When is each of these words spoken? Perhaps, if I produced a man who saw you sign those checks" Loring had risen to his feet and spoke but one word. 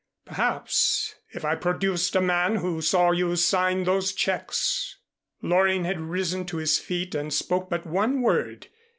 Perhaps, 0.25 1.13
if 1.29 1.45
I 1.45 1.53
produced 1.53 2.15
a 2.15 2.21
man 2.21 2.55
who 2.55 2.81
saw 2.81 3.11
you 3.11 3.35
sign 3.35 3.83
those 3.83 4.13
checks" 4.13 4.97
Loring 5.43 5.83
had 5.83 5.99
risen 6.01 6.43
to 6.45 6.57
his 6.57 6.79
feet 6.79 7.13
and 7.13 7.31
spoke 7.31 7.69
but 7.69 7.85
one 7.85 8.23
word. 8.23 8.65